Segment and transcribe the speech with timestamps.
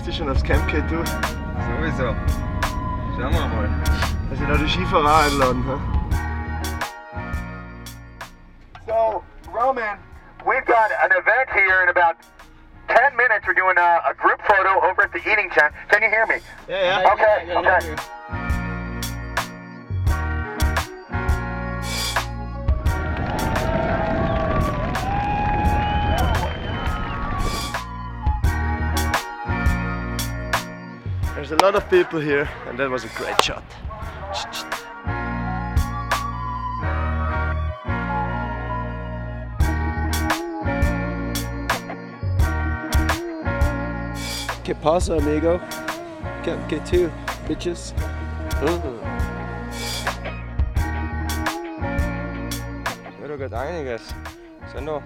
[0.00, 1.04] du schon aufs Camp gehen, du?
[1.04, 2.14] Sowieso.
[3.14, 3.68] Schauen wir mal.
[4.30, 5.78] Also noch die Skifahrer einladen, ha?
[8.86, 9.22] So,
[9.52, 9.98] Roman,
[10.46, 12.16] we've got an event here in about
[12.88, 13.46] 10 minutes.
[13.46, 15.74] We're doing a, a group photo over at the eating tent.
[15.88, 16.40] Can you hear me?
[16.68, 17.12] Ja, ja.
[17.12, 17.78] Okay, okay.
[17.80, 18.41] There's a
[31.62, 33.62] lot of people here, and that was a great shot.
[44.64, 45.60] Que pasa, amigo?
[46.42, 47.10] Que, que tu,
[47.46, 47.94] bitches?
[53.20, 54.02] Ja, da geht einiges.
[54.72, 55.02] Sind noch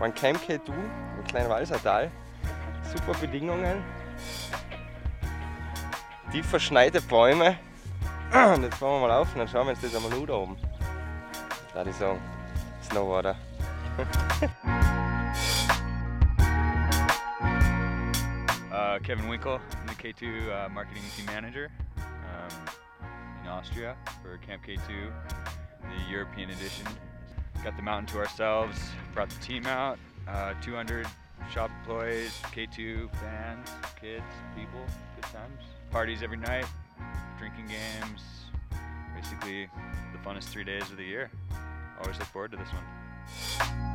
[0.00, 2.10] ein Camp du, ein kleiner Walsertal.
[2.92, 3.82] Super Bedingungen.
[6.32, 7.58] Tief verschneite Bäume.
[8.32, 10.32] Und jetzt fahren wir mal auf und dann schauen wir uns das einmal an da
[10.32, 10.56] oben.
[11.74, 12.20] Da ich sagen.
[12.82, 13.36] Snowboarder.
[18.72, 22.56] Uh, Kevin Winkle, I'm the K2 uh, marketing team manager um,
[23.42, 26.86] in Austria for Kamp K2, the European edition.
[27.64, 28.78] Got the mountain to ourselves,
[29.14, 31.06] brought the team out, uh, 200
[31.50, 33.68] shop employees, K2 fans,
[34.12, 34.24] kids,
[34.54, 34.84] people,
[35.16, 35.62] good times.
[35.90, 36.66] Parties every night,
[37.38, 38.22] drinking games,
[39.14, 39.68] basically
[40.12, 41.30] the funnest three days of the year.
[42.00, 43.91] Always look forward to this one.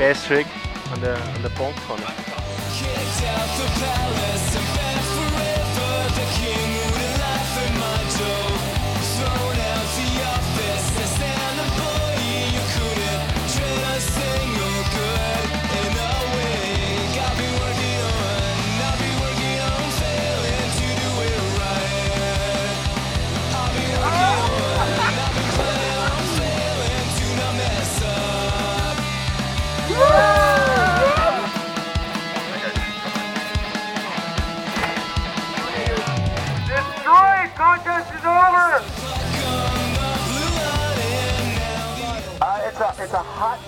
[0.00, 0.46] Best trick
[0.94, 2.06] an der, an der Bankkanne.
[8.10, 8.69] Destroyed!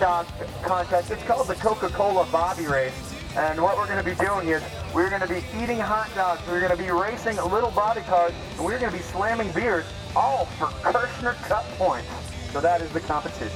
[0.02, 0.26] Dog
[0.64, 1.12] contest.
[1.12, 3.14] It's called the Coca-Cola Bobby Race.
[3.36, 4.60] And what we're going to be doing is
[4.92, 6.42] we're going to be eating hot dogs.
[6.48, 9.84] We're going to be racing little bobby cars, and we're going to be slamming beers,
[10.16, 12.08] all for Kirshner Cup points.
[12.50, 13.48] So that is the competition.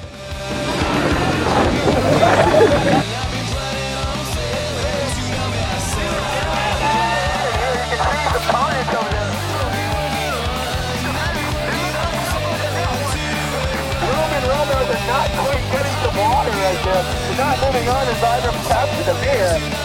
[16.66, 17.04] Right there.
[17.28, 19.82] He's not moving on as either capture the beer.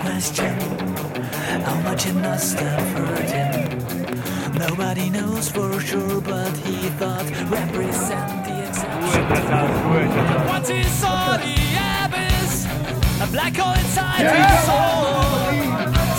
[0.00, 0.58] Question
[1.62, 3.29] How much it must have hurt
[4.68, 9.24] Nobody knows for sure But he thought represent the exception.
[10.46, 11.56] Once he saw the
[12.04, 12.66] abyss
[13.24, 15.16] A black hole inside his soul.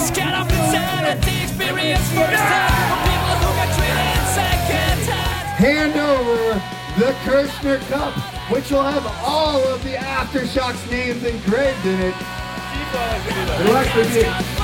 [0.07, 2.73] Scared of insanity Experience firsthand.
[2.89, 5.45] From people who got treated second hand.
[5.61, 6.57] Hand over
[6.97, 8.17] the Kirshner Cup,
[8.49, 12.15] which will have all of the Aftershocks names engraved in it.
[13.61, 14.60] It'll actually be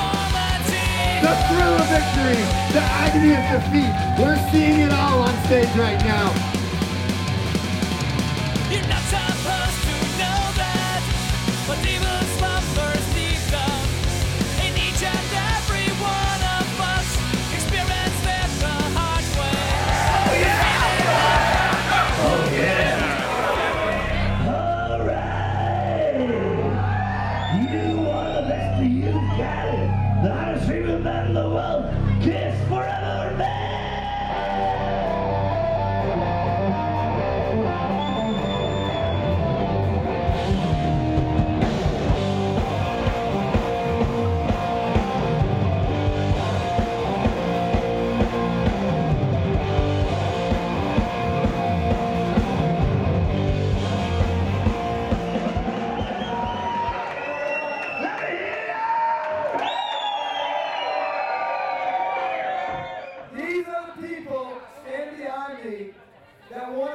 [1.28, 2.40] the thrill of victory,
[2.72, 3.92] the agony of defeat.
[4.18, 6.57] We're seeing it all on stage right now.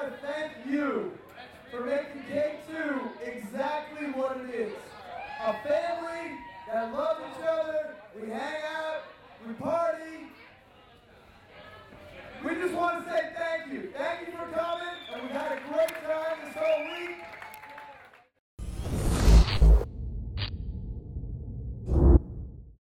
[0.03, 1.11] To thank you
[1.71, 4.73] for making K2 exactly what it is.
[5.39, 9.03] A family that love each other, we hang out,
[9.47, 10.27] we party.
[12.43, 13.93] We just want to say thank you.
[13.95, 15.61] Thank you for coming, and we got a